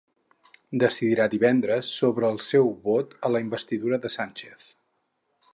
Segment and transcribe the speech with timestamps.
[0.83, 4.73] Decidirà divendres sobre el seu vot a la investidura de Sánchez.